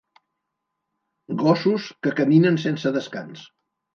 Gossos 1.41 1.85
que 2.07 2.15
caminen 2.21 2.57
sense 2.65 2.95
descans. 2.99 3.45